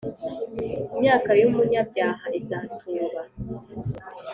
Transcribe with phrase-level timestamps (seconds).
[0.93, 2.09] imyaka y’umunyabyaha
[2.39, 3.21] izatuba